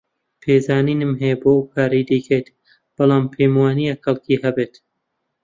[0.41, 2.47] پێزانینم هەیە بۆ ئەو کارەی دەیکەیت،
[2.95, 4.73] بەڵام پێم وانییە کەڵکی هەبێت.